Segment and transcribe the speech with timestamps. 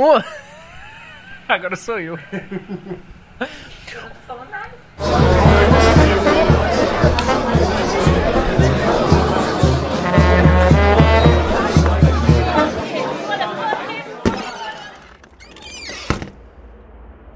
[1.46, 2.18] Agora sou eu.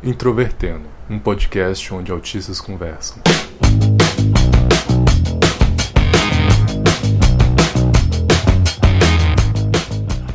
[0.02, 3.22] Introvertendo, um podcast onde autistas conversam.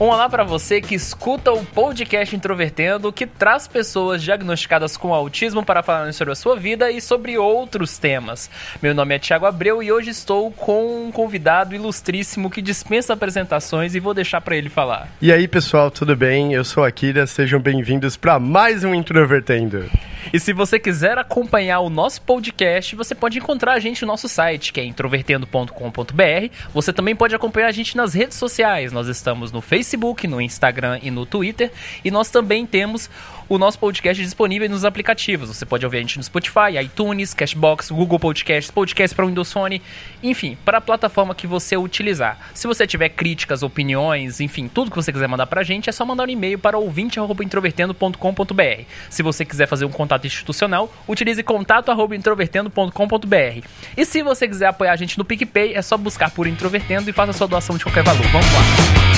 [0.02, 5.62] Um olá para você que escuta o podcast Introvertendo, que traz pessoas diagnosticadas com autismo
[5.62, 8.49] para falarem sobre a sua vida e sobre outros temas.
[8.81, 13.93] Meu nome é Thiago Abreu e hoje estou com um convidado ilustríssimo que dispensa apresentações
[13.93, 15.09] e vou deixar para ele falar.
[15.21, 16.54] E aí, pessoal, tudo bem?
[16.54, 19.90] Eu sou a Kira, sejam bem-vindos para mais um Introvertendo.
[20.31, 24.27] E se você quiser acompanhar o nosso podcast, você pode encontrar a gente no nosso
[24.27, 26.54] site, que é introvertendo.com.br.
[26.73, 28.91] Você também pode acompanhar a gente nas redes sociais.
[28.91, 29.88] Nós estamos no Facebook,
[30.27, 31.71] no Instagram e no Twitter.
[32.03, 33.09] E nós também temos
[33.49, 35.49] o nosso podcast disponível nos aplicativos.
[35.49, 39.81] Você pode ouvir a gente no Spotify, iTunes, Cashbox, Google Podcasts, podcast para Windows Phone,
[40.21, 42.37] enfim, para a plataforma que você utilizar.
[42.54, 45.91] Se você tiver críticas, opiniões, enfim, tudo que você quiser mandar para a gente, é
[45.91, 48.84] só mandar um e-mail para ouvinte@introvertendo.com.br.
[49.09, 53.65] Se você quiser fazer um contato institucional, utilize contato@introvertendo.com.br.
[53.98, 57.13] E se você quiser apoiar a gente no PicPay, é só buscar por Introvertendo e
[57.13, 58.27] faça sua doação de qualquer valor.
[58.27, 59.09] Vamos lá.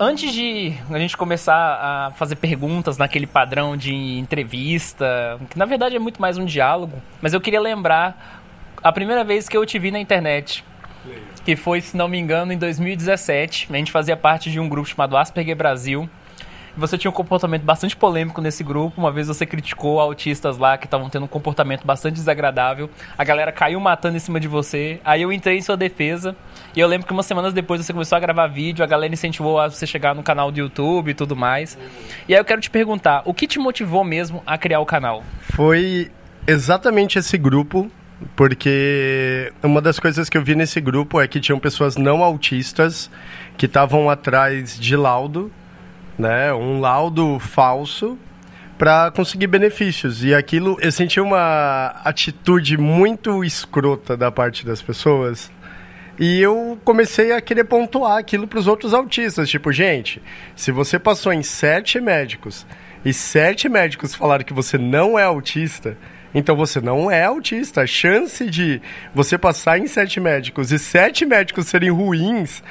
[0.00, 5.96] Antes de a gente começar a fazer perguntas naquele padrão de entrevista, que na verdade
[5.96, 8.42] é muito mais um diálogo, mas eu queria lembrar
[8.80, 10.64] a primeira vez que eu te vi na internet.
[11.44, 13.68] Que foi, se não me engano, em 2017.
[13.70, 16.08] A gente fazia parte de um grupo chamado Asperger Brasil.
[16.78, 19.00] Você tinha um comportamento bastante polêmico nesse grupo.
[19.00, 22.88] Uma vez você criticou autistas lá que estavam tendo um comportamento bastante desagradável.
[23.18, 25.00] A galera caiu matando em cima de você.
[25.04, 26.36] Aí eu entrei em sua defesa.
[26.76, 28.84] E eu lembro que umas semanas depois você começou a gravar vídeo.
[28.84, 31.76] A galera incentivou a você chegar no canal do YouTube e tudo mais.
[32.28, 35.24] E aí eu quero te perguntar: o que te motivou mesmo a criar o canal?
[35.40, 36.12] Foi
[36.46, 37.90] exatamente esse grupo,
[38.36, 43.10] porque uma das coisas que eu vi nesse grupo é que tinham pessoas não autistas
[43.56, 45.50] que estavam atrás de laudo
[46.18, 48.18] né, um laudo falso
[48.76, 50.24] para conseguir benefícios.
[50.24, 55.50] E aquilo, eu senti uma atitude muito escrota da parte das pessoas.
[56.18, 59.48] E eu comecei a querer pontuar aquilo para os outros autistas.
[59.48, 60.20] Tipo, gente,
[60.56, 62.66] se você passou em sete médicos
[63.04, 65.96] e sete médicos falaram que você não é autista,
[66.34, 67.82] então você não é autista.
[67.82, 68.82] A chance de
[69.14, 72.62] você passar em sete médicos e sete médicos serem ruins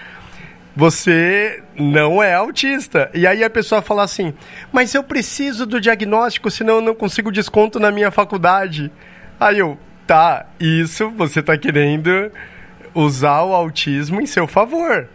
[0.78, 3.10] você não é autista.
[3.12, 4.32] E aí a pessoa fala assim:
[4.72, 8.92] Mas eu preciso do diagnóstico, senão eu não consigo desconto na minha faculdade.
[9.40, 12.32] Aí eu, tá, isso você tá querendo
[12.94, 15.10] usar o autismo em seu favor.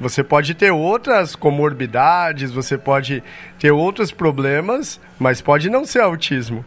[0.00, 3.20] Você pode ter outras comorbidades, você pode
[3.58, 6.64] ter outros problemas, mas pode não ser autismo.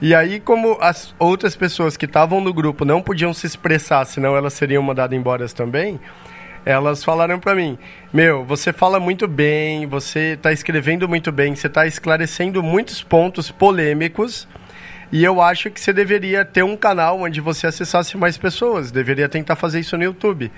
[0.00, 4.36] E aí, como as outras pessoas que estavam no grupo não podiam se expressar, senão
[4.36, 6.00] elas seriam mandadas embora também,
[6.64, 7.78] elas falaram para mim:
[8.12, 13.50] Meu, você fala muito bem, você está escrevendo muito bem, você está esclarecendo muitos pontos
[13.50, 14.46] polêmicos.
[15.10, 18.90] E eu acho que você deveria ter um canal onde você acessasse mais pessoas.
[18.90, 20.50] Deveria tentar fazer isso no YouTube.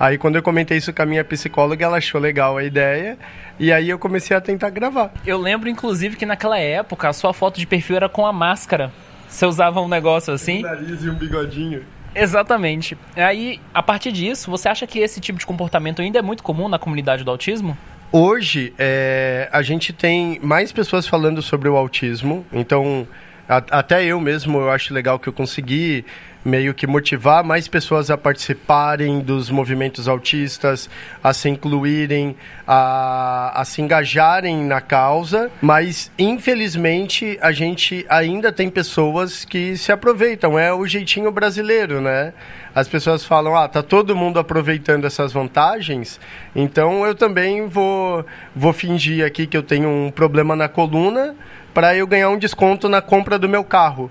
[0.00, 3.16] Aí, quando eu comentei isso com a minha psicóloga, ela achou legal a ideia.
[3.58, 5.12] E aí, eu comecei a tentar gravar.
[5.24, 8.90] Eu lembro, inclusive, que naquela época a sua foto de perfil era com a máscara.
[9.28, 10.58] Você usava um negócio assim?
[10.58, 11.84] Um nariz e um bigodinho.
[12.14, 12.96] Exatamente.
[13.16, 16.68] Aí, a partir disso, você acha que esse tipo de comportamento ainda é muito comum
[16.68, 17.76] na comunidade do autismo?
[18.12, 23.06] Hoje, é, a gente tem mais pessoas falando sobre o autismo, então
[23.48, 26.04] até eu mesmo eu acho legal que eu consegui
[26.44, 30.88] meio que motivar mais pessoas a participarem dos movimentos autistas,
[31.22, 32.34] a se incluírem,
[32.66, 39.92] a, a se engajarem na causa, mas infelizmente a gente ainda tem pessoas que se
[39.92, 42.32] aproveitam, é o jeitinho brasileiro, né?
[42.74, 46.20] As pessoas falam, ah, tá todo mundo aproveitando essas vantagens,
[46.54, 51.34] então eu também vou, vou fingir aqui que eu tenho um problema na coluna
[51.74, 54.10] para eu ganhar um desconto na compra do meu carro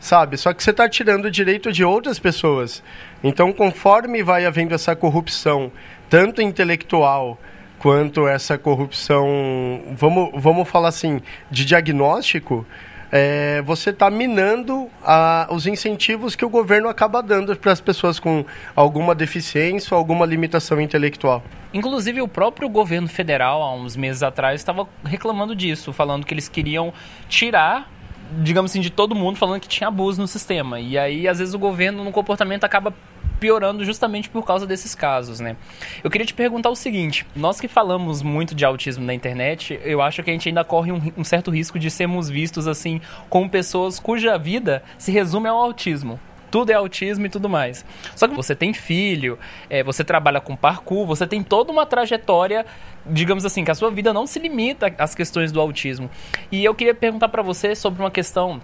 [0.00, 0.36] sabe?
[0.38, 2.82] Só que você está tirando o direito de outras pessoas.
[3.22, 5.70] Então, conforme vai havendo essa corrupção,
[6.08, 7.38] tanto intelectual
[7.78, 9.26] quanto essa corrupção,
[9.92, 11.20] vamos, vamos falar assim,
[11.50, 12.66] de diagnóstico,
[13.12, 18.20] é, você está minando a, os incentivos que o governo acaba dando para as pessoas
[18.20, 18.44] com
[18.76, 21.42] alguma deficiência ou alguma limitação intelectual.
[21.72, 26.48] Inclusive, o próprio governo federal, há uns meses atrás, estava reclamando disso, falando que eles
[26.48, 26.92] queriam
[27.28, 27.90] tirar
[28.42, 30.80] digamos assim, de todo mundo falando que tinha abuso no sistema.
[30.80, 32.94] E aí, às vezes, o governo no comportamento acaba
[33.40, 35.56] piorando justamente por causa desses casos, né?
[36.04, 40.02] Eu queria te perguntar o seguinte: nós que falamos muito de autismo na internet, eu
[40.02, 43.48] acho que a gente ainda corre um, um certo risco de sermos vistos assim como
[43.48, 47.84] pessoas cuja vida se resume ao autismo tudo é autismo e tudo mais.
[48.16, 49.38] Só que você tem filho,
[49.68, 52.66] é, você trabalha com parkour, você tem toda uma trajetória,
[53.06, 56.10] digamos assim, que a sua vida não se limita às questões do autismo.
[56.50, 58.60] E eu queria perguntar para você sobre uma questão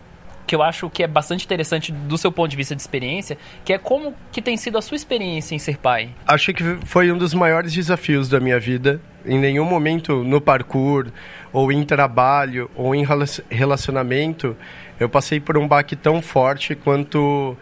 [0.47, 3.73] que eu acho que é bastante interessante do seu ponto de vista de experiência, que
[3.73, 6.11] é como que tem sido a sua experiência em ser pai.
[6.27, 9.01] Acho que foi um dos maiores desafios da minha vida.
[9.25, 11.09] Em nenhum momento no parkour,
[11.53, 13.05] ou em trabalho, ou em
[13.51, 14.57] relacionamento,
[15.01, 17.57] eu passei por um baque tão forte quanto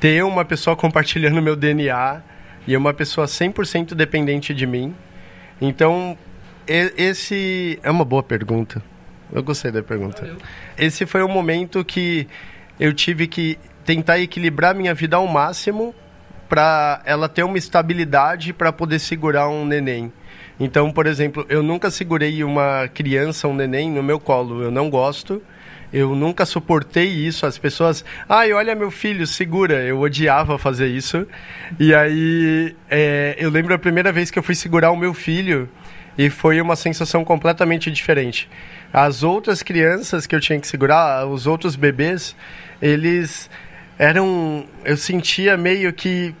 [0.00, 2.22] ter uma pessoa compartilhando meu DNA
[2.66, 4.94] e uma pessoa 100% dependente de mim.
[5.60, 6.16] Então,
[6.66, 8.82] esse é uma boa pergunta.
[9.32, 10.22] Eu gostei da pergunta.
[10.22, 10.38] Valeu.
[10.76, 12.26] Esse foi o momento que
[12.78, 15.94] eu tive que tentar equilibrar minha vida ao máximo
[16.48, 20.12] para ela ter uma estabilidade para poder segurar um neném.
[20.58, 24.62] Então, por exemplo, eu nunca segurei uma criança, um neném no meu colo.
[24.62, 25.42] Eu não gosto.
[25.92, 27.46] Eu nunca suportei isso.
[27.46, 29.82] As pessoas, ai, olha meu filho, segura.
[29.82, 31.26] Eu odiava fazer isso.
[31.78, 35.68] E aí, é, eu lembro a primeira vez que eu fui segurar o meu filho
[36.16, 38.48] e foi uma sensação completamente diferente.
[38.92, 42.36] As outras crianças que eu tinha que segurar, os outros bebês,
[42.80, 43.48] eles
[43.98, 44.64] eram.
[44.84, 46.34] Eu sentia meio que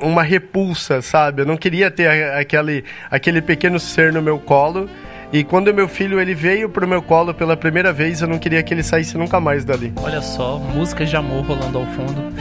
[0.00, 1.42] uma repulsa, sabe?
[1.42, 4.88] Eu não queria ter aquele, aquele pequeno ser no meu colo.
[5.32, 8.62] E quando meu filho ele veio pro meu colo pela primeira vez, eu não queria
[8.62, 9.92] que ele saísse nunca mais dali.
[9.96, 12.32] Olha só, músicas de amor rolando ao fundo.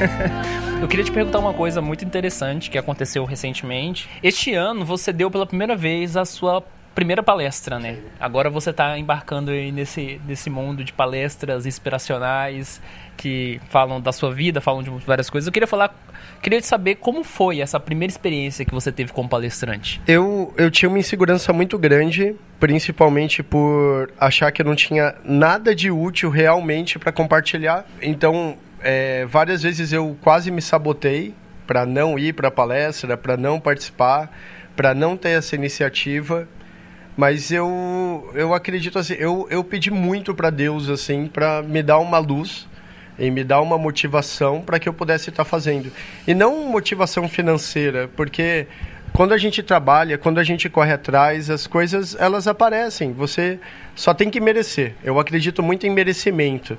[0.80, 4.08] eu queria te perguntar uma coisa muito interessante que aconteceu recentemente.
[4.22, 6.62] Este ano você deu pela primeira vez a sua
[6.94, 7.98] primeira palestra, né?
[8.18, 12.80] Agora você está embarcando nesse, nesse mundo de palestras inspiracionais
[13.20, 15.46] que falam da sua vida, falam de várias coisas.
[15.46, 15.94] Eu queria falar,
[16.40, 20.00] queria saber como foi essa primeira experiência que você teve como palestrante.
[20.08, 25.74] Eu, eu tinha uma insegurança muito grande, principalmente por achar que eu não tinha nada
[25.74, 27.84] de útil realmente para compartilhar.
[28.00, 31.34] Então, é, várias vezes eu quase me sabotei
[31.66, 34.34] para não ir para a palestra, para não participar,
[34.74, 36.48] para não ter essa iniciativa
[37.16, 41.98] mas eu, eu acredito assim, eu, eu pedi muito para Deus, assim, para me dar
[41.98, 42.66] uma luz
[43.20, 45.92] e me dar uma motivação para que eu pudesse estar tá fazendo.
[46.26, 48.66] E não motivação financeira, porque
[49.12, 53.12] quando a gente trabalha, quando a gente corre atrás, as coisas elas aparecem.
[53.12, 53.60] Você
[53.94, 54.94] só tem que merecer.
[55.04, 56.78] Eu acredito muito em merecimento.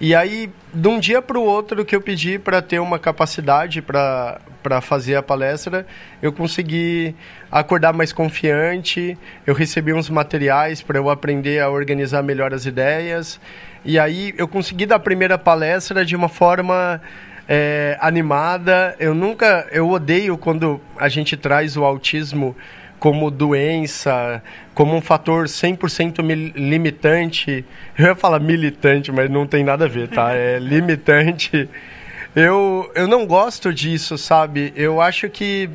[0.00, 3.80] E aí, de um dia para o outro que eu pedi para ter uma capacidade
[3.80, 5.86] para fazer a palestra,
[6.20, 7.14] eu consegui
[7.50, 9.16] acordar mais confiante,
[9.46, 13.40] eu recebi uns materiais para eu aprender a organizar melhor as ideias.
[13.84, 17.00] E aí eu consegui dar a primeira palestra de uma forma
[17.48, 18.96] é, animada.
[18.98, 22.56] Eu nunca, eu odeio quando a gente traz o autismo
[22.98, 24.42] como doença,
[24.72, 26.22] como um fator 100%
[26.56, 27.64] limitante.
[27.98, 30.32] Eu ia falar militante, mas não tem nada a ver, tá?
[30.32, 31.68] É limitante.
[32.34, 34.72] Eu, eu não gosto disso, sabe?
[34.74, 35.68] Eu acho que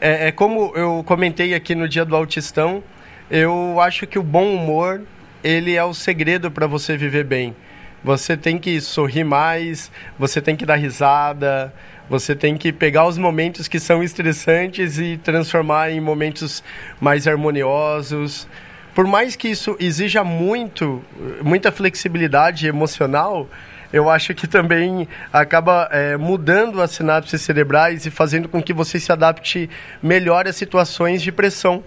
[0.00, 2.82] é, é como eu comentei aqui no dia do autistão,
[3.30, 5.02] eu acho que o bom humor,
[5.42, 7.54] ele é o segredo para você viver bem.
[8.02, 11.72] Você tem que sorrir mais, você tem que dar risada,
[12.08, 16.62] você tem que pegar os momentos que são estressantes e transformar em momentos
[17.00, 18.46] mais harmoniosos.
[18.94, 21.04] Por mais que isso exija muito,
[21.42, 23.48] muita flexibilidade emocional,
[23.92, 29.00] eu acho que também acaba é, mudando as sinapses cerebrais e fazendo com que você
[29.00, 29.68] se adapte
[30.02, 31.82] melhor a situações de pressão.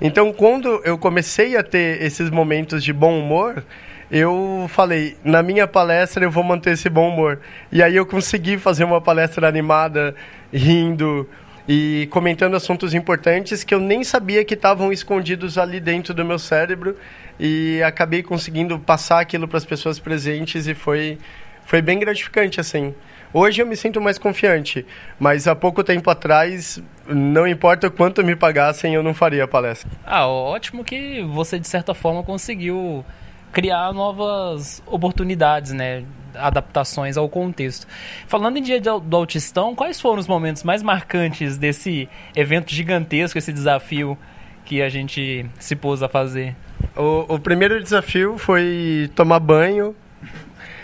[0.00, 3.62] Então, quando eu comecei a ter esses momentos de bom humor,
[4.10, 7.38] eu falei, na minha palestra eu vou manter esse bom humor.
[7.70, 10.14] E aí eu consegui fazer uma palestra animada,
[10.52, 11.28] rindo
[11.68, 16.38] e comentando assuntos importantes que eu nem sabia que estavam escondidos ali dentro do meu
[16.38, 16.96] cérebro
[17.38, 21.18] e acabei conseguindo passar aquilo para as pessoas presentes e foi
[21.64, 22.92] foi bem gratificante assim.
[23.32, 24.84] Hoje eu me sinto mais confiante,
[25.18, 29.88] mas há pouco tempo atrás, não importa quanto me pagassem, eu não faria a palestra.
[30.04, 33.04] Ah, ótimo que você de certa forma conseguiu
[33.52, 36.04] criar novas oportunidades, né?
[36.34, 37.86] Adaptações ao contexto.
[38.26, 43.52] Falando em dia do autistão, quais foram os momentos mais marcantes desse evento gigantesco, esse
[43.52, 44.18] desafio
[44.64, 46.56] que a gente se pôs a fazer?
[46.96, 49.94] O, o primeiro desafio foi tomar banho.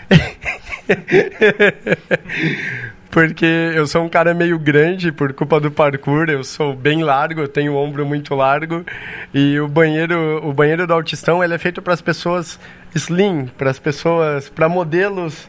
[3.09, 7.41] porque eu sou um cara meio grande por culpa do parkour, eu sou bem largo,
[7.41, 8.85] eu tenho o ombro muito largo
[9.33, 12.59] e o banheiro, o banheiro do autistão, ele é feito para as pessoas
[12.93, 15.47] slim, para as pessoas, para modelos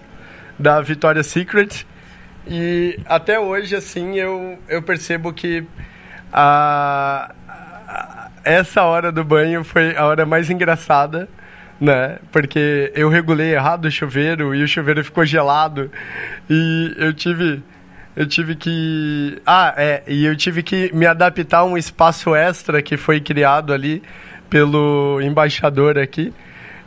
[0.58, 1.86] da Victoria's Secret.
[2.46, 5.64] E até hoje assim eu, eu percebo que
[6.32, 11.28] a, a essa hora do banho foi a hora mais engraçada
[11.80, 12.18] né?
[12.32, 15.90] Porque eu regulei errado o chuveiro e o chuveiro ficou gelado
[16.48, 17.62] e eu tive
[18.16, 22.82] eu tive que ah é e eu tive que me adaptar a um espaço extra
[22.82, 24.02] que foi criado ali
[24.50, 26.32] pelo embaixador aqui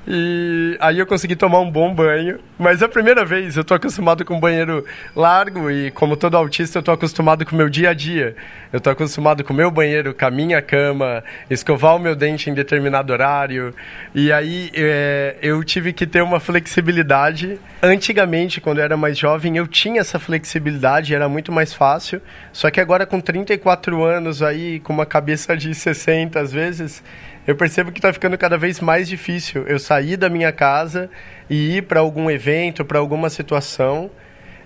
[0.08, 2.40] e aí eu consegui tomar um bom banho.
[2.58, 6.38] Mas é a primeira vez, eu tô acostumado com um banheiro largo e como todo
[6.38, 8.36] autista eu tô acostumado com o meu dia a dia.
[8.72, 12.50] Eu tô acostumado com o meu banheiro, com a minha cama, escovar o meu dente
[12.50, 13.74] em determinado horário.
[14.14, 17.60] E aí é, eu tive que ter uma flexibilidade.
[17.82, 22.22] Antigamente, quando eu era mais jovem, eu tinha essa flexibilidade, era muito mais fácil.
[22.54, 27.04] Só que agora com 34 anos aí, com uma cabeça de 60 às vezes
[27.48, 31.10] eu percebo que está ficando cada vez mais difícil eu sair da minha casa
[31.50, 34.10] e ir para algum evento, para alguma situação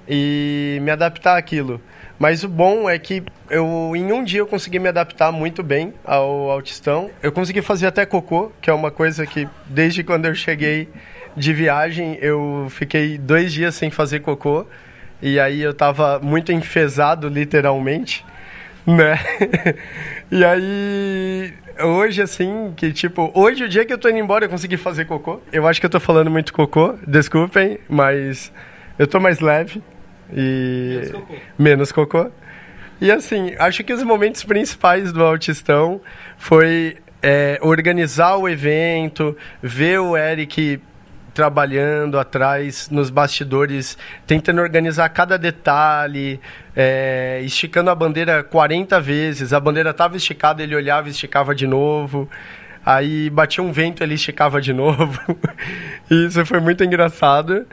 [0.08, 1.82] e me adaptar àquilo.
[2.18, 5.94] Mas o bom é que eu em um dia eu consegui me adaptar muito bem
[6.04, 7.10] ao autistão.
[7.22, 10.88] Eu consegui fazer até cocô, que é uma coisa que desde quando eu cheguei
[11.36, 14.66] de viagem eu fiquei dois dias sem fazer cocô
[15.22, 18.26] e aí eu estava muito enfesado literalmente,
[18.86, 19.20] né?
[20.32, 24.50] e aí hoje, assim, que tipo, hoje o dia que eu tô indo embora eu
[24.50, 25.42] consegui fazer cocô.
[25.52, 28.52] Eu acho que eu tô falando muito cocô, desculpem, mas
[28.98, 29.82] eu tô mais leve
[30.34, 30.94] e.
[30.94, 31.36] Menos cocô.
[31.58, 32.32] Menos cocô.
[33.02, 36.00] E assim, acho que os momentos principais do Autistão
[36.38, 40.80] foi é, organizar o evento, ver o Eric
[41.36, 46.40] trabalhando atrás, nos bastidores, tentando organizar cada detalhe,
[46.74, 49.52] é, esticando a bandeira 40 vezes.
[49.52, 52.30] A bandeira estava esticada, ele olhava e esticava de novo.
[52.86, 55.20] Aí batia um vento, ele esticava de novo.
[56.10, 57.68] Isso foi muito engraçado.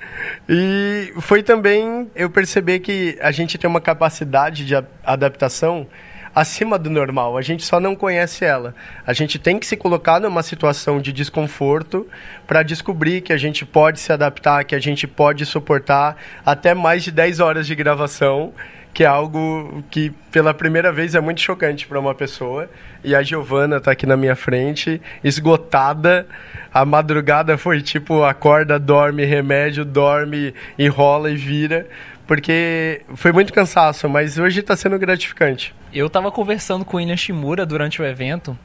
[0.48, 5.86] E foi também eu perceber que a gente tem uma capacidade de adaptação
[6.34, 7.36] acima do normal.
[7.36, 8.74] A gente só não conhece ela.
[9.06, 12.06] A gente tem que se colocar numa situação de desconforto
[12.46, 17.02] para descobrir que a gente pode se adaptar, que a gente pode suportar até mais
[17.02, 18.52] de 10 horas de gravação
[18.94, 22.68] que é algo que pela primeira vez é muito chocante para uma pessoa.
[23.02, 26.26] E a Giovana está aqui na minha frente, esgotada.
[26.74, 31.86] A madrugada foi tipo acorda, dorme, remédio, dorme, enrola e vira
[32.26, 35.74] porque foi muito cansaço, mas hoje está sendo gratificante.
[35.92, 38.56] Eu estava conversando com o William Shimura durante o evento.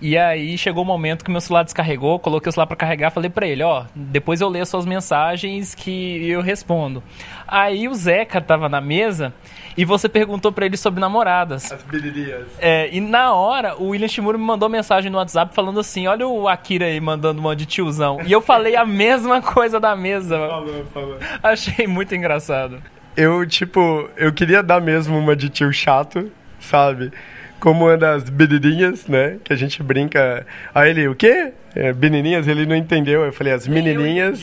[0.00, 3.10] E aí chegou o um momento que meu celular descarregou, coloquei o celular para carregar,
[3.10, 7.02] falei para ele, ó, depois eu leio suas mensagens que eu respondo.
[7.48, 9.34] Aí o Zeca tava na mesa
[9.76, 11.72] e você perguntou para ele sobre namoradas.
[11.72, 12.46] As bilirias.
[12.60, 16.28] É, e na hora o William Shimura me mandou mensagem no WhatsApp falando assim, olha
[16.28, 18.20] o Akira aí mandando uma de tiozão.
[18.24, 20.38] E eu falei a mesma coisa da mesa.
[20.38, 21.18] Falou, falou.
[21.42, 22.80] Achei muito engraçado
[23.18, 26.30] eu, tipo, eu queria dar mesmo uma de tio chato,
[26.68, 27.10] sabe?
[27.58, 29.36] Como uma das menininhas, né?
[29.42, 30.46] Que a gente brinca.
[30.72, 31.52] Aí ele, o quê?
[31.74, 33.24] É, menininhas, ele não entendeu.
[33.24, 34.40] Eu falei, as menininhas.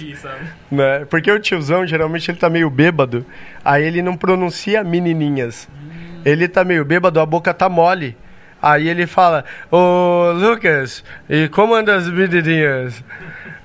[0.69, 1.05] né?
[1.09, 3.25] Porque o tiozão, geralmente, ele tá meio bêbado.
[3.63, 5.69] Aí ele não pronuncia menininhas.
[5.71, 6.21] Hum.
[6.25, 8.17] Ele tá meio bêbado, a boca tá mole.
[8.61, 13.03] Aí ele fala, ô Lucas, e como anda as menininhas?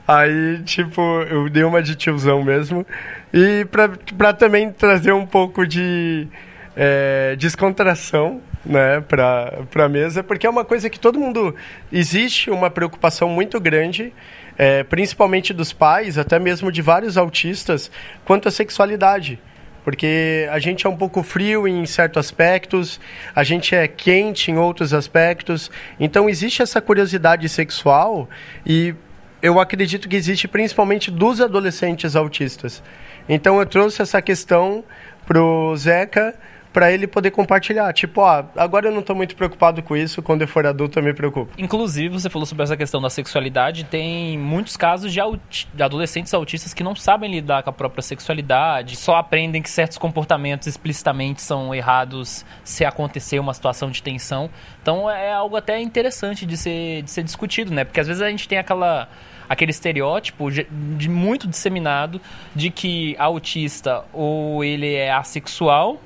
[0.06, 1.00] Aí, tipo,
[1.30, 2.86] eu dei uma de tiozão mesmo.
[3.32, 6.28] E para também trazer um pouco de
[6.76, 11.54] é, descontração né, para a mesa, porque é uma coisa que todo mundo.
[11.92, 14.12] Existe uma preocupação muito grande,
[14.56, 17.90] é, principalmente dos pais, até mesmo de vários autistas,
[18.24, 19.38] quanto à sexualidade.
[19.82, 23.00] Porque a gente é um pouco frio em certos aspectos,
[23.34, 25.70] a gente é quente em outros aspectos.
[25.98, 28.28] Então existe essa curiosidade sexual
[28.64, 28.94] e
[29.40, 32.82] eu acredito que existe principalmente dos adolescentes autistas.
[33.26, 34.84] Então eu trouxe essa questão
[35.26, 36.34] pro Zeca
[36.72, 37.92] para ele poder compartilhar.
[37.92, 41.02] Tipo, ó, agora eu não estou muito preocupado com isso, quando eu for adulto eu
[41.02, 41.52] me preocupo.
[41.58, 46.72] Inclusive, você falou sobre essa questão da sexualidade, tem muitos casos de, de, adolescentes autistas
[46.72, 51.74] que não sabem lidar com a própria sexualidade, só aprendem que certos comportamentos explicitamente são
[51.74, 54.48] errados se acontecer uma situação de tensão.
[54.82, 57.84] Então é algo até interessante de ser, de ser discutido, né?
[57.84, 59.08] Porque às vezes a gente tem aquela
[59.48, 62.20] aquele estereótipo de, muito disseminado
[62.54, 66.00] de que autista ou ele é assexual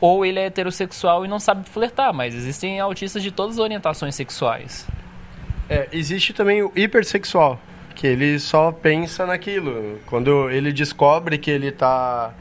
[0.00, 4.14] ou ele é heterossexual e não sabe flertar, mas existem autistas de todas as orientações
[4.14, 4.86] sexuais.
[5.68, 7.60] É, existe também o hipersexual,
[7.94, 9.98] que ele só pensa naquilo.
[10.06, 12.32] Quando ele descobre que ele está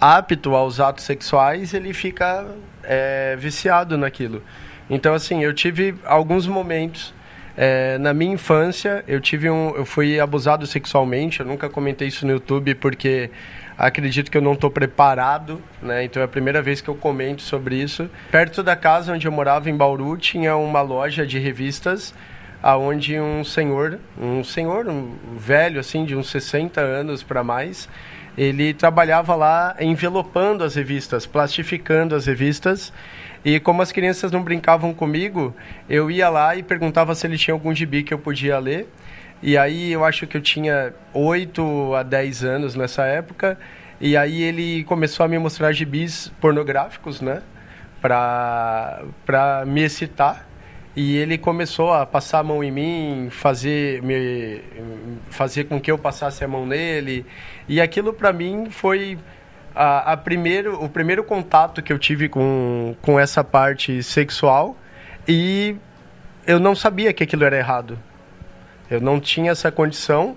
[0.00, 2.46] apto aos atos sexuais, ele fica
[2.82, 4.42] é, viciado naquilo.
[4.90, 7.14] Então, assim, eu tive alguns momentos
[7.56, 11.40] é, na minha infância, eu tive um, eu fui abusado sexualmente.
[11.40, 13.30] Eu nunca comentei isso no YouTube porque
[13.76, 16.04] acredito que eu não estou preparado, né?
[16.04, 18.08] Então é a primeira vez que eu comento sobre isso.
[18.30, 22.14] Perto da casa onde eu morava em Bauru tinha uma loja de revistas,
[22.62, 27.88] aonde um senhor, um senhor um velho assim de uns 60 anos para mais,
[28.36, 32.92] ele trabalhava lá envelopando as revistas, plastificando as revistas
[33.44, 35.54] e como as crianças não brincavam comigo,
[35.88, 38.88] eu ia lá e perguntava se ele tinha algum gibi que eu podia ler.
[39.46, 43.58] E aí eu acho que eu tinha 8 a 10 anos nessa época.
[44.00, 47.42] E aí ele começou a me mostrar gibis pornográficos, né?
[48.00, 50.46] Pra, pra me excitar.
[50.96, 54.62] E ele começou a passar a mão em mim, fazer, me,
[55.28, 57.26] fazer com que eu passasse a mão nele.
[57.68, 59.18] E aquilo para mim foi
[59.74, 64.74] a, a primeiro, o primeiro contato que eu tive com, com essa parte sexual
[65.28, 65.76] e
[66.46, 67.98] eu não sabia que aquilo era errado.
[68.90, 70.36] Eu não tinha essa condição,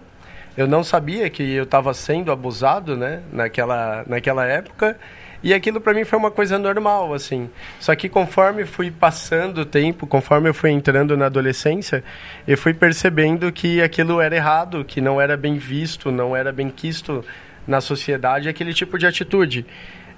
[0.56, 4.98] eu não sabia que eu estava sendo abusado, né, naquela, naquela época.
[5.44, 7.50] E aquilo para mim foi uma coisa normal, assim.
[7.80, 12.04] Só que conforme fui passando o tempo, conforme eu fui entrando na adolescência,
[12.48, 16.70] eu fui percebendo que aquilo era errado, que não era bem visto, não era bem
[16.70, 17.24] quisto
[17.68, 19.66] na sociedade aquele tipo de atitude.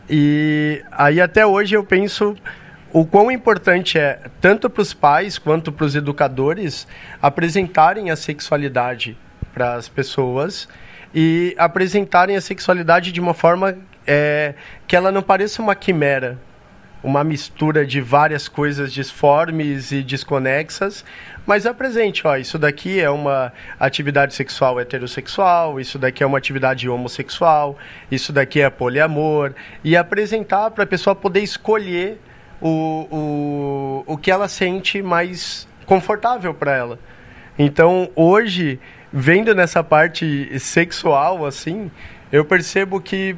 [0.09, 2.35] E aí até hoje eu penso
[2.91, 6.87] o quão importante é, tanto para os pais quanto para os educadores,
[7.21, 9.17] apresentarem a sexualidade
[9.53, 10.67] para as pessoas
[11.13, 14.53] e apresentarem a sexualidade de uma forma é,
[14.87, 16.37] que ela não pareça uma quimera,
[17.03, 21.05] uma mistura de várias coisas disformes e desconexas,
[21.45, 26.89] mas apresente, ó, isso daqui é uma atividade sexual heterossexual, isso daqui é uma atividade
[26.89, 27.77] homossexual,
[28.11, 29.53] isso daqui é poliamor,
[29.83, 32.19] e apresentar para a pessoa poder escolher
[32.61, 36.99] o, o, o que ela sente mais confortável para ela.
[37.57, 38.79] Então, hoje,
[39.11, 41.91] vendo nessa parte sexual, assim,
[42.31, 43.35] eu percebo que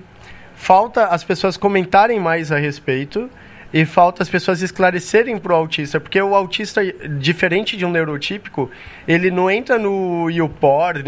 [0.56, 3.30] falta as pessoas comentarem mais a respeito
[3.74, 6.82] e falta as pessoas esclarecerem para o autista, porque o autista,
[7.18, 8.70] diferente de um neurotípico,
[9.08, 11.04] ele não entra no YouPorn,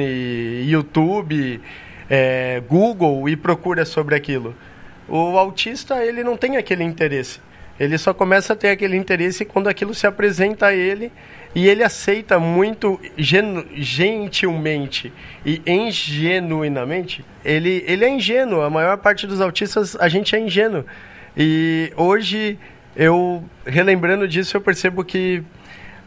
[0.66, 1.62] YouTube,
[2.10, 4.56] é, Google e procura sobre aquilo.
[5.08, 7.42] O autista, ele não tem aquele interesse.
[7.80, 11.12] Ele só começa a ter aquele interesse quando aquilo se apresenta a ele
[11.56, 15.12] e ele aceita muito gentilmente
[15.46, 17.26] e ingenuinamente.
[17.44, 18.62] Ele, ele é ingênuo.
[18.62, 20.86] A maior parte dos autistas, a gente é ingênuo.
[21.36, 22.60] E hoje,
[22.96, 25.44] eu relembrando disso, eu percebo que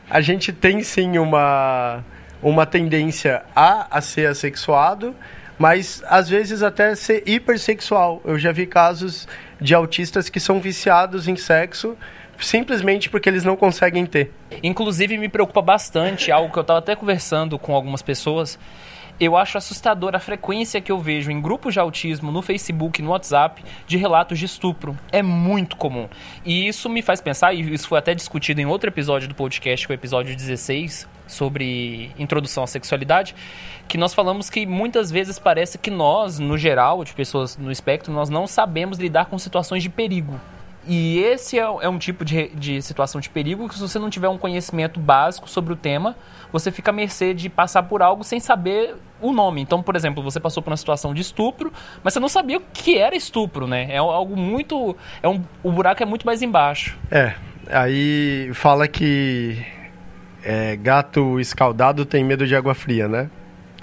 [0.09, 2.05] a gente tem sim uma,
[2.43, 5.15] uma tendência a, a ser assexuado,
[5.59, 8.21] mas às vezes até ser hipersexual.
[8.25, 9.27] Eu já vi casos
[9.61, 11.97] de autistas que são viciados em sexo
[12.39, 14.31] simplesmente porque eles não conseguem ter.
[14.63, 18.59] Inclusive me preocupa bastante algo que eu estava até conversando com algumas pessoas
[19.19, 23.11] eu acho assustador a frequência que eu vejo em grupos de autismo, no Facebook, no
[23.11, 24.97] WhatsApp, de relatos de estupro.
[25.11, 26.09] É muito comum.
[26.45, 29.87] E isso me faz pensar, e isso foi até discutido em outro episódio do podcast,
[29.87, 33.35] que é o episódio 16, sobre introdução à sexualidade,
[33.89, 38.13] que nós falamos que muitas vezes parece que nós, no geral, de pessoas no espectro,
[38.13, 40.41] nós não sabemos lidar com situações de perigo.
[40.89, 44.09] E esse é, é um tipo de, de situação de perigo que, se você não
[44.09, 46.17] tiver um conhecimento básico sobre o tema,
[46.53, 49.61] você fica à mercê de passar por algo sem saber o nome.
[49.61, 51.73] Então, por exemplo, você passou por uma situação de estupro,
[52.05, 53.89] mas você não sabia o que era estupro, né?
[53.91, 54.97] É algo muito.
[55.21, 56.97] É um, o buraco é muito mais embaixo.
[57.11, 57.35] É.
[57.69, 59.67] Aí fala que
[60.47, 63.29] é, gato escaldado tem medo de água fria, né?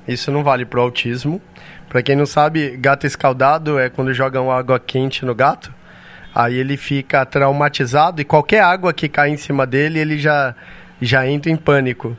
[0.07, 1.41] Isso não vale pro autismo.
[1.89, 5.73] Para quem não sabe, gato escaldado é quando jogam água quente no gato.
[6.33, 10.55] Aí ele fica traumatizado e qualquer água que cai em cima dele, ele já,
[11.01, 12.15] já entra em pânico.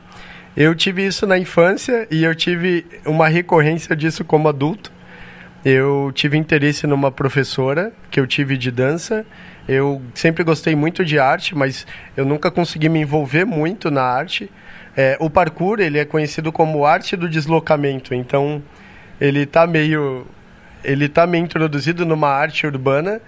[0.55, 4.91] Eu tive isso na infância e eu tive uma recorrência disso como adulto.
[5.65, 9.25] Eu tive interesse numa professora que eu tive de dança.
[9.67, 14.51] Eu sempre gostei muito de arte, mas eu nunca consegui me envolver muito na arte.
[14.95, 18.61] É, o parkour ele é conhecido como arte do deslocamento, então
[19.19, 20.25] ele está meio
[20.83, 23.19] ele tá meio introduzido numa arte urbana,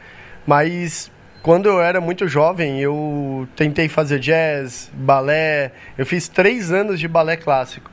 [0.45, 5.71] mas quando eu era muito jovem, eu tentei fazer jazz, balé.
[5.97, 7.89] Eu fiz três anos de balé clássico.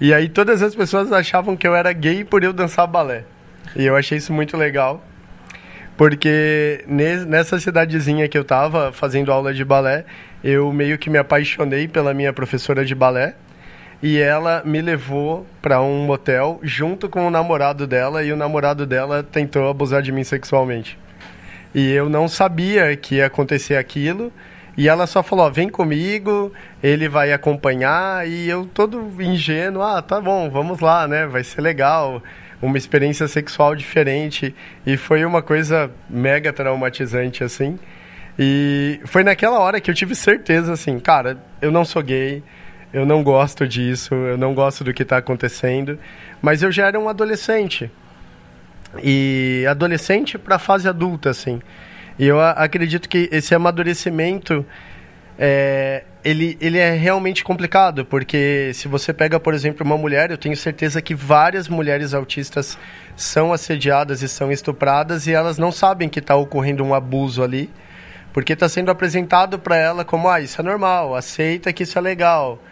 [0.00, 3.24] E aí todas as pessoas achavam que eu era gay por eu dançar balé.
[3.74, 5.02] E eu achei isso muito legal.
[5.98, 10.04] Porque nessa cidadezinha que eu tava fazendo aula de balé,
[10.44, 13.34] eu meio que me apaixonei pela minha professora de balé.
[14.00, 18.22] E ela me levou para um motel junto com o namorado dela.
[18.22, 20.96] E o namorado dela tentou abusar de mim sexualmente.
[21.74, 24.32] E eu não sabia que ia acontecer aquilo.
[24.76, 28.24] E ela só falou: vem comigo, ele vai acompanhar.
[28.24, 31.26] E eu, todo ingênuo, ah, tá bom, vamos lá, né?
[31.26, 32.22] Vai ser legal.
[32.60, 34.54] Uma experiência sexual diferente.
[34.86, 37.78] E foi uma coisa mega traumatizante, assim.
[38.38, 42.42] E foi naquela hora que eu tive certeza, assim, cara, eu não sou gay,
[42.92, 45.98] eu não gosto disso, eu não gosto do que está acontecendo.
[46.40, 47.90] Mas eu já era um adolescente.
[49.02, 51.60] E adolescente para fase adulta, assim.
[52.18, 54.64] E eu acredito que esse amadurecimento
[55.38, 60.36] é, ele, ele é realmente complicado, porque se você pega, por exemplo, uma mulher, eu
[60.36, 62.78] tenho certeza que várias mulheres autistas
[63.16, 67.70] são assediadas e são estupradas e elas não sabem que está ocorrendo um abuso ali,
[68.30, 72.02] porque está sendo apresentado para ela como, ah, isso é normal, aceita que isso é
[72.02, 72.62] legal.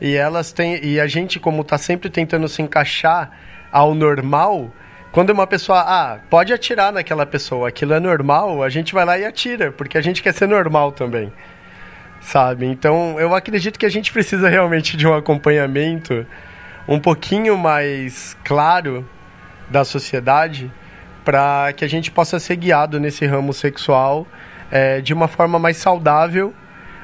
[0.00, 3.32] E elas têm, e a gente, como está sempre tentando se encaixar
[3.72, 4.72] ao normal,
[5.10, 9.18] quando uma pessoa, ah, pode atirar naquela pessoa, aquilo é normal, a gente vai lá
[9.18, 11.32] e atira, porque a gente quer ser normal também.
[12.20, 12.66] Sabe?
[12.66, 16.26] Então, eu acredito que a gente precisa realmente de um acompanhamento
[16.86, 19.08] um pouquinho mais claro
[19.68, 20.70] da sociedade
[21.24, 24.26] para que a gente possa ser guiado nesse ramo sexual
[24.70, 26.54] é, de uma forma mais saudável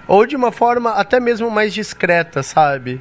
[0.07, 3.00] ou de uma forma até mesmo mais discreta, sabe?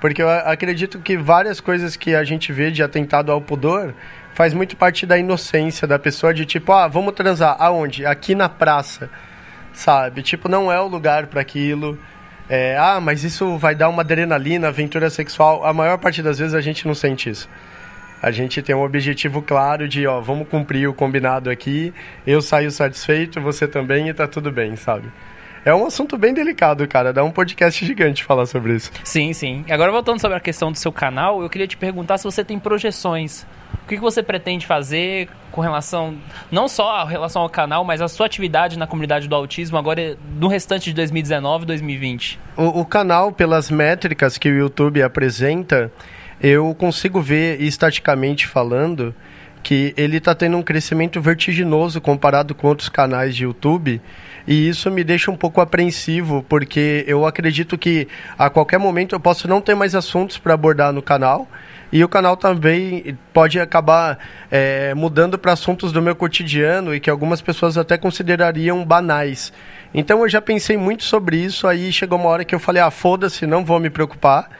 [0.00, 3.94] Porque eu acredito que várias coisas que a gente vê de atentado ao pudor
[4.34, 8.06] faz muito parte da inocência da pessoa de tipo, ah, vamos transar aonde?
[8.06, 9.10] Aqui na praça,
[9.78, 10.22] sabe?
[10.22, 11.96] Tipo, não é o lugar para aquilo.
[12.50, 15.64] É, ah, mas isso vai dar uma adrenalina, aventura sexual.
[15.64, 17.48] A maior parte das vezes a gente não sente isso.
[18.20, 21.94] A gente tem um objetivo claro de, ó, vamos cumprir o combinado aqui.
[22.26, 25.08] Eu saio satisfeito, você também e tá tudo bem, sabe?
[25.64, 27.12] É um assunto bem delicado, cara.
[27.12, 28.90] Dá um podcast gigante falar sobre isso.
[29.04, 29.64] Sim, sim.
[29.70, 32.58] Agora voltando sobre a questão do seu canal, eu queria te perguntar se você tem
[32.58, 33.46] projeções.
[33.84, 36.16] O que você pretende fazer com relação,
[36.50, 40.16] não só a relação ao canal, mas a sua atividade na comunidade do autismo agora
[40.38, 42.38] no restante de 2019 e 2020?
[42.56, 45.90] O, o canal, pelas métricas que o YouTube apresenta,
[46.40, 49.14] eu consigo ver, estaticamente falando,
[49.62, 54.00] que ele está tendo um crescimento vertiginoso comparado com outros canais de YouTube.
[54.46, 59.20] E isso me deixa um pouco apreensivo, porque eu acredito que a qualquer momento eu
[59.20, 61.46] posso não ter mais assuntos para abordar no canal
[61.90, 64.18] e o canal também pode acabar
[64.50, 69.52] é, mudando para assuntos do meu cotidiano e que algumas pessoas até considerariam banais.
[69.94, 72.90] Então eu já pensei muito sobre isso, aí chegou uma hora que eu falei, ah,
[72.90, 74.50] foda-se, não vou me preocupar.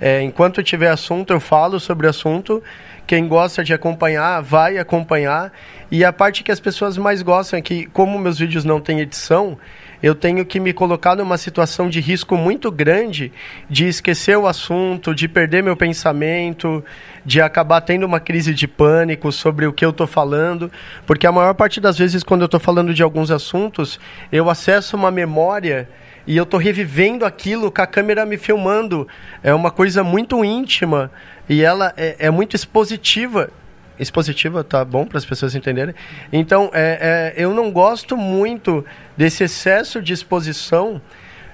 [0.00, 2.62] É, enquanto tiver assunto, eu falo sobre assunto.
[3.06, 5.52] Quem gosta de acompanhar, vai acompanhar.
[5.90, 9.00] E a parte que as pessoas mais gostam é que, como meus vídeos não têm
[9.00, 9.58] edição,
[10.02, 13.32] eu tenho que me colocar numa situação de risco muito grande
[13.70, 16.84] de esquecer o assunto, de perder meu pensamento,
[17.24, 20.70] de acabar tendo uma crise de pânico sobre o que eu estou falando,
[21.06, 23.98] porque a maior parte das vezes quando eu estou falando de alguns assuntos,
[24.30, 25.88] eu acesso uma memória
[26.26, 29.06] e eu estou revivendo aquilo com a câmera me filmando.
[29.42, 31.10] É uma coisa muito íntima
[31.48, 33.50] e ela é, é muito expositiva
[33.98, 35.94] expositiva, tá bom para as pessoas entenderem.
[36.32, 38.84] Então, é, é, eu não gosto muito
[39.16, 41.00] desse excesso de exposição,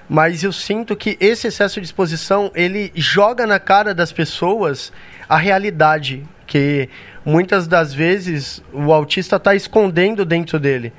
[0.09, 4.91] mas eu sinto que esse excesso de exposição ele joga na cara das pessoas
[5.29, 6.89] a realidade que
[7.23, 10.91] muitas das vezes o autista está escondendo dentro dele.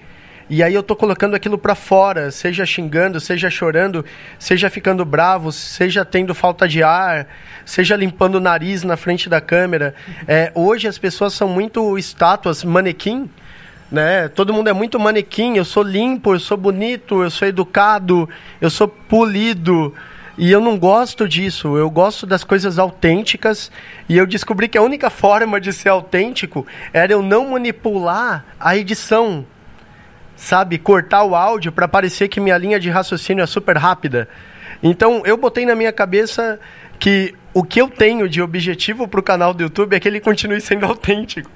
[0.54, 4.04] E aí eu tô colocando aquilo para fora, seja xingando, seja chorando,
[4.38, 7.26] seja ficando bravo, seja tendo falta de ar,
[7.64, 9.94] seja limpando o nariz na frente da câmera.
[10.28, 13.30] É, hoje as pessoas são muito estátuas, manequim,
[13.90, 14.28] né?
[14.28, 15.56] Todo mundo é muito manequim.
[15.56, 18.28] Eu sou limpo, eu sou bonito, eu sou educado,
[18.60, 19.94] eu sou polido.
[20.36, 23.72] E eu não gosto disso, eu gosto das coisas autênticas.
[24.06, 28.76] E eu descobri que a única forma de ser autêntico era eu não manipular a
[28.76, 29.46] edição
[30.42, 34.28] sabe, cortar o áudio para parecer que minha linha de raciocínio é super rápida.
[34.82, 36.58] Então, eu botei na minha cabeça
[36.98, 40.18] que o que eu tenho de objetivo para o canal do YouTube é que ele
[40.18, 41.48] continue sendo autêntico.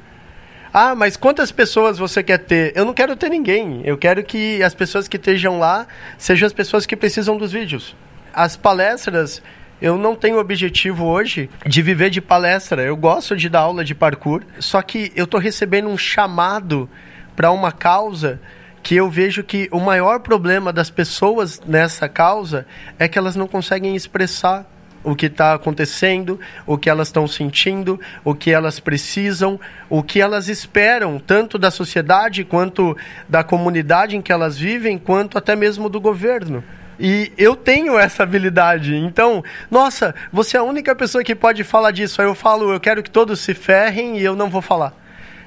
[0.73, 2.73] Ah, mas quantas pessoas você quer ter?
[2.77, 3.81] Eu não quero ter ninguém.
[3.85, 7.97] Eu quero que as pessoas que estejam lá sejam as pessoas que precisam dos vídeos.
[8.33, 9.43] As palestras,
[9.83, 12.83] eu não tenho objetivo hoje de viver de palestra.
[12.83, 16.89] Eu gosto de dar aula de parkour, só que eu estou recebendo um chamado
[17.35, 18.41] para uma causa
[18.87, 22.65] que eu vejo que o maior problema das pessoas nessa causa
[23.01, 24.65] é que elas não conseguem expressar
[25.03, 29.59] o que está acontecendo, o que elas estão sentindo, o que elas precisam,
[29.91, 32.97] o que elas esperam, tanto da sociedade quanto
[33.29, 36.63] da comunidade em que elas vivem, quanto até mesmo do governo.
[36.97, 38.95] E eu tenho essa habilidade.
[38.95, 42.23] Então, nossa, você é a única pessoa que pode falar disso.
[42.23, 44.95] Aí eu falo, eu quero que todos se ferrem e eu não vou falar.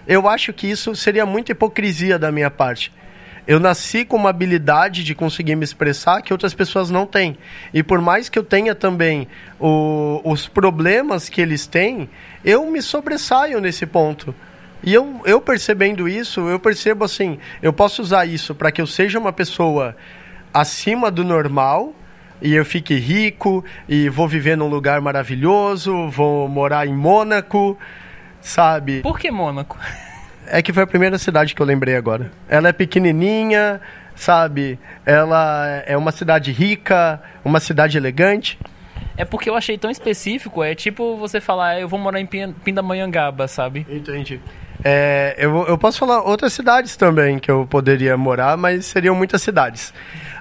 [0.06, 2.92] Eu acho que isso seria muita hipocrisia da minha parte.
[3.50, 7.36] Eu nasci com uma habilidade de conseguir me expressar que outras pessoas não têm.
[7.74, 9.28] E por mais que eu tenha também
[9.60, 12.08] o, os problemas que eles têm,
[12.46, 14.36] eu me sobressaio nesse ponto.
[14.84, 18.86] E eu, eu percebendo isso, eu percebo assim, eu posso usar isso para que eu
[18.86, 19.98] seja uma pessoa
[20.54, 21.96] acima do normal
[22.40, 27.76] e eu fique rico e vou viver num lugar maravilhoso, vou morar em Mônaco,
[28.42, 29.02] sabe?
[29.02, 29.76] Por que Mônaco?
[30.52, 32.32] É que foi a primeira cidade que eu lembrei agora.
[32.48, 33.80] Ela é pequenininha,
[34.16, 34.80] sabe?
[35.06, 38.58] Ela é uma cidade rica, uma cidade elegante.
[39.16, 43.48] É porque eu achei tão específico, é tipo você falar, eu vou morar em Pindamonhangaba,
[43.48, 43.86] sabe?
[43.90, 44.40] Entendi.
[44.84, 49.42] É, eu, eu posso falar outras cidades também que eu poderia morar, mas seriam muitas
[49.42, 49.94] cidades.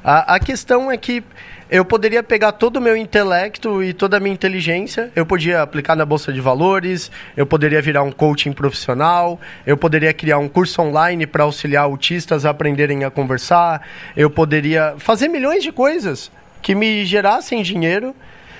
[0.02, 1.24] A, a questão é que
[1.70, 5.94] eu poderia pegar todo o meu intelecto e toda a minha inteligência, eu podia aplicar
[5.94, 10.80] na bolsa de valores, eu poderia virar um coaching profissional, eu poderia criar um curso
[10.80, 16.30] online para auxiliar autistas a aprenderem a conversar, eu poderia fazer milhões de coisas
[16.62, 18.14] que me gerassem dinheiro.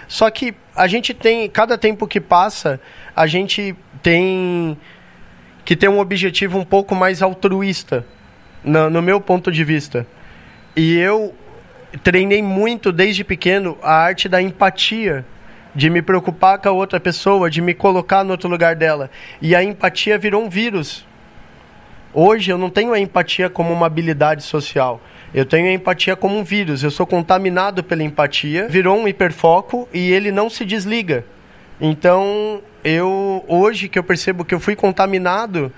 [0.06, 2.80] Só que a gente tem, cada tempo que passa,
[3.14, 4.76] a gente tem
[5.68, 8.02] que ter um objetivo um pouco mais altruísta,
[8.64, 10.07] no, no meu ponto de vista.
[10.74, 11.35] E eu
[12.02, 15.26] treinei muito desde pequeno a arte da empatia,
[15.74, 19.11] de me preocupar com a outra pessoa, de me colocar no outro lugar dela.
[19.42, 21.07] E a empatia virou um vírus.
[22.14, 25.02] Hoje eu não tenho a empatia como uma habilidade social.
[25.35, 26.83] Eu tenho a empatia como um vírus.
[26.83, 31.26] Eu sou contaminado pela empatia, virou um hiperfoco e ele não se desliga.
[31.78, 35.72] Então, eu hoje que eu percebo que eu fui contaminado,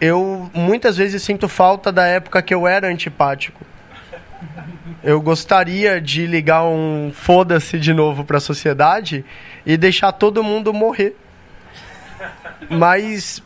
[0.00, 3.64] eu muitas vezes sinto falta da época que eu era antipático
[5.04, 9.22] eu gostaria de ligar um foda-se de novo para a sociedade
[9.64, 11.14] e deixar todo mundo morrer.
[12.70, 13.42] Mas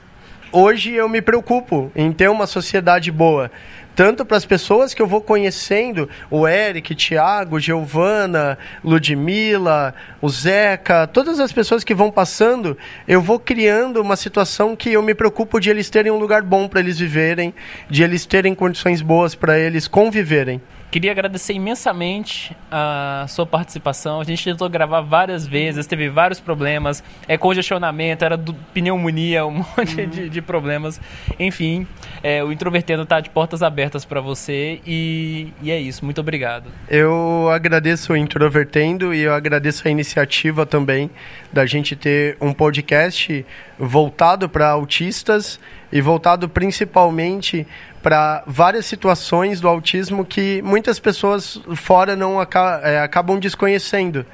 [0.53, 3.51] hoje eu me preocupo em ter uma sociedade boa.
[3.99, 11.05] Tanto para as pessoas que eu vou conhecendo, o Eric, Tiago, Giovana, Ludmila, o Zeca,
[11.09, 15.59] todas as pessoas que vão passando, eu vou criando uma situação que eu me preocupo
[15.59, 17.53] de eles terem um lugar bom para eles viverem,
[17.91, 20.63] de eles terem condições boas para eles conviverem.
[20.91, 24.23] Queria agradecer imensamente a sua participação.
[24.23, 28.39] A gente tentou gravar várias vezes, teve vários problemas, é congestionamento, era
[28.73, 30.09] pneumonia, um monte uhum.
[30.09, 30.99] de, de, problemas.
[31.39, 31.87] Enfim,
[32.23, 36.07] é, o Introvertendo está de portas abertas para você e, e, é isso.
[36.07, 36.71] Muito obrigado.
[36.89, 41.11] Eu agradeço o Introvertendo e eu agradeço a iniciativa também
[41.53, 43.45] da gente ter um podcast
[43.79, 45.61] voltado para autistas
[45.93, 47.67] e voltado principalmente
[48.03, 54.25] para várias situações do autismo que muitas pessoas fora não é, acabam desconhecendo.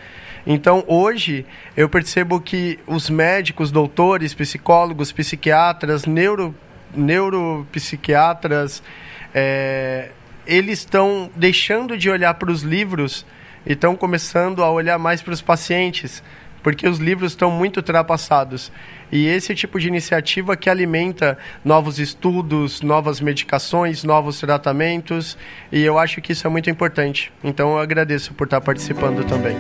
[0.46, 1.46] Então, hoje,
[1.77, 6.55] eu percebo que os médicos, doutores, psicólogos, psiquiatras, neuro,
[6.94, 8.83] neuropsiquiatras,
[9.35, 10.11] é,
[10.46, 13.24] eles estão deixando de olhar para os livros
[13.64, 16.22] e estão começando a olhar mais para os pacientes,
[16.64, 18.72] porque os livros estão muito ultrapassados.
[19.12, 25.37] E esse tipo de iniciativa que alimenta novos estudos, novas medicações, novos tratamentos,
[25.70, 27.31] e eu acho que isso é muito importante.
[27.44, 29.57] Então eu agradeço por estar participando também.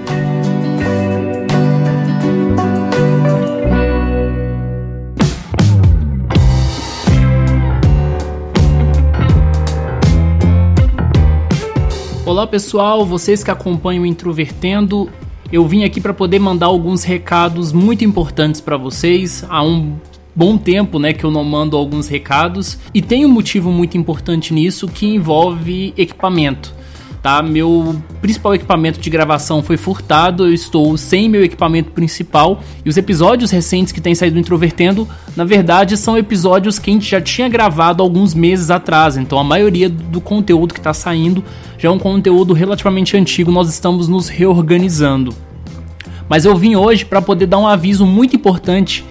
[12.24, 15.10] Olá pessoal, vocês que acompanham o Introvertendo,
[15.54, 19.46] eu vim aqui para poder mandar alguns recados muito importantes para vocês.
[19.48, 19.94] Há um
[20.34, 24.52] bom tempo, né, que eu não mando alguns recados e tem um motivo muito importante
[24.52, 26.74] nisso que envolve equipamento.
[27.24, 27.40] Tá?
[27.40, 32.98] Meu principal equipamento de gravação foi furtado, eu estou sem meu equipamento principal e os
[32.98, 37.22] episódios recentes que têm saído do Introvertendo, na verdade, são episódios que a gente já
[37.22, 41.42] tinha gravado alguns meses atrás, então a maioria do conteúdo que está saindo
[41.78, 45.34] já é um conteúdo relativamente antigo, nós estamos nos reorganizando.
[46.28, 49.02] Mas eu vim hoje para poder dar um aviso muito importante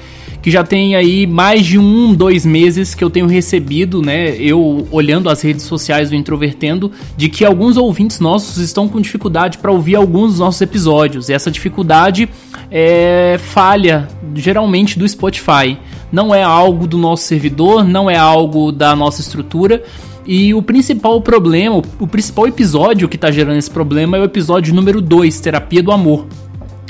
[0.44, 4.36] que já tem aí mais de um, dois meses que eu tenho recebido, né?
[4.36, 9.58] Eu olhando as redes sociais do Introvertendo, de que alguns ouvintes nossos estão com dificuldade
[9.60, 11.30] para ouvir alguns dos nossos episódios.
[11.30, 12.28] E essa dificuldade
[12.70, 15.78] é falha, geralmente, do Spotify.
[16.12, 19.82] Não é algo do nosso servidor, não é algo da nossa estrutura.
[20.26, 24.76] E o principal problema, o principal episódio que está gerando esse problema é o episódio
[24.76, 26.28] número 2, Terapia do Amor.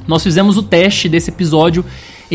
[0.08, 1.86] Nós fizemos o teste desse episódio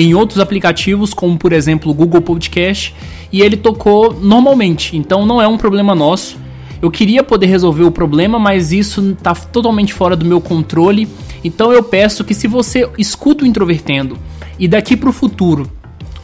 [0.01, 2.95] em outros aplicativos, como por exemplo o Google Podcast,
[3.33, 6.39] e ele tocou normalmente, então não é um problema nosso.
[6.81, 11.09] Eu queria poder resolver o problema, mas isso está totalmente fora do meu controle.
[11.43, 14.17] Então eu peço que se você escuta o Introvertendo
[14.57, 15.69] e daqui para o futuro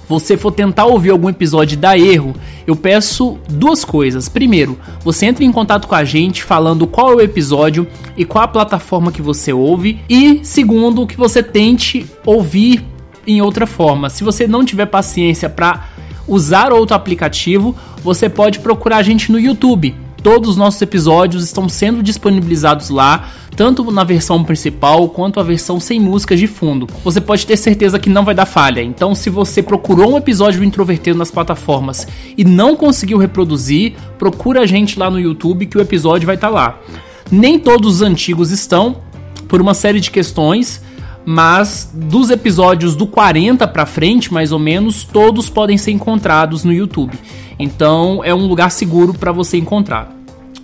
[0.08, 2.32] você for tentar ouvir algum episódio e dar erro,
[2.68, 4.28] eu peço duas coisas.
[4.28, 8.44] Primeiro, você entre em contato com a gente falando qual é o episódio e qual
[8.44, 9.98] a plataforma que você ouve.
[10.08, 12.93] E segundo, que você tente ouvir
[13.26, 14.10] em outra forma.
[14.10, 15.88] Se você não tiver paciência para
[16.26, 19.94] usar outro aplicativo, você pode procurar a gente no YouTube.
[20.22, 25.78] Todos os nossos episódios estão sendo disponibilizados lá, tanto na versão principal quanto a versão
[25.78, 26.88] sem músicas de fundo.
[27.04, 28.82] Você pode ter certeza que não vai dar falha.
[28.82, 32.08] Então, se você procurou um episódio do Introvertendo nas plataformas
[32.38, 36.48] e não conseguiu reproduzir, procura a gente lá no YouTube que o episódio vai estar
[36.48, 36.80] tá lá.
[37.30, 38.96] Nem todos os antigos estão,
[39.46, 40.82] por uma série de questões
[41.24, 46.72] mas dos episódios do 40 para frente, mais ou menos, todos podem ser encontrados no
[46.72, 47.18] YouTube.
[47.58, 50.14] Então é um lugar seguro para você encontrar.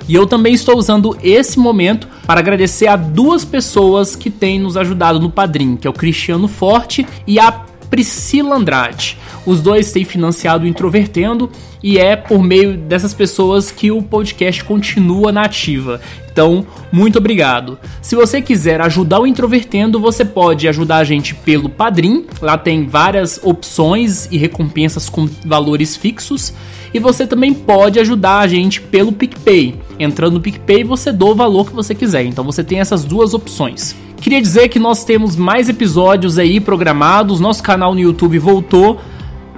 [0.08, 4.76] E eu também estou usando esse momento para agradecer a duas pessoas que têm nos
[4.76, 9.18] ajudado no Padrim, que é o Cristiano Forte e a Priscila Andrade.
[9.46, 11.50] Os dois têm financiado o Introvertendo
[11.82, 16.00] e é por meio dessas pessoas que o podcast continua na ativa.
[16.30, 17.78] Então, muito obrigado.
[18.02, 22.26] Se você quiser ajudar o Introvertendo, você pode ajudar a gente pelo Padrim.
[22.40, 26.52] Lá tem várias opções e recompensas com valores fixos.
[26.92, 29.74] E você também pode ajudar a gente pelo PicPay.
[29.98, 32.24] Entrando no PicPay, você doa o valor que você quiser.
[32.24, 33.96] Então você tem essas duas opções.
[34.20, 37.40] Queria dizer que nós temos mais episódios aí programados.
[37.40, 39.00] Nosso canal no YouTube voltou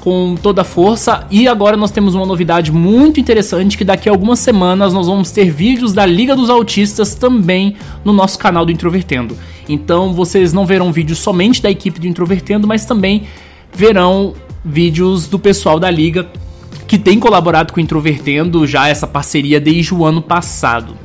[0.03, 1.25] com toda a força.
[1.31, 5.31] E agora nós temos uma novidade muito interessante que daqui a algumas semanas nós vamos
[5.31, 9.39] ter vídeos da Liga dos Autistas também no nosso canal do Introvertendo.
[9.69, 13.23] Então vocês não verão vídeos somente da equipe do Introvertendo, mas também
[13.73, 14.35] verão
[14.65, 16.27] vídeos do pessoal da liga
[16.89, 20.97] que tem colaborado com o Introvertendo já essa parceria desde o ano passado.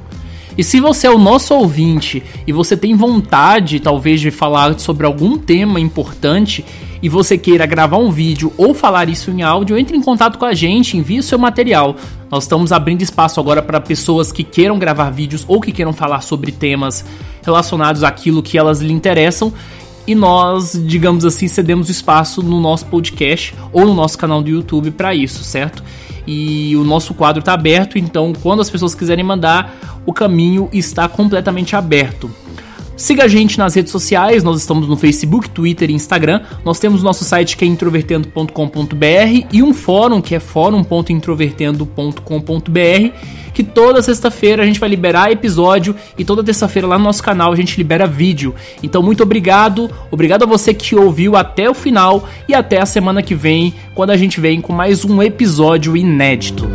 [0.58, 5.06] E se você é o nosso ouvinte e você tem vontade, talvez, de falar sobre
[5.06, 6.66] algum tema importante
[7.02, 10.46] e você queira gravar um vídeo ou falar isso em áudio, entre em contato com
[10.46, 11.96] a gente, envie o seu material.
[12.30, 16.22] Nós estamos abrindo espaço agora para pessoas que queiram gravar vídeos ou que queiram falar
[16.22, 17.06] sobre temas
[17.44, 19.54] relacionados àquilo que elas lhe interessam.
[20.06, 24.92] E nós, digamos assim, cedemos espaço no nosso podcast ou no nosso canal do YouTube
[24.92, 25.84] para isso, certo?
[26.26, 31.08] E o nosso quadro está aberto, então quando as pessoas quiserem mandar, o caminho está
[31.08, 32.30] completamente aberto.
[32.98, 36.42] Siga a gente nas redes sociais, nós estamos no Facebook, Twitter e Instagram.
[36.66, 43.12] Nós temos nosso site que é introvertendo.com.br e um fórum que é fórum.introvertendo.com.br,
[43.54, 47.54] que toda sexta-feira a gente vai liberar episódio e toda terça-feira lá no nosso canal
[47.54, 48.56] a gente libera vídeo.
[48.82, 53.22] Então muito obrigado, obrigado a você que ouviu até o final e até a semana
[53.22, 56.68] que vem, quando a gente vem com mais um episódio inédito.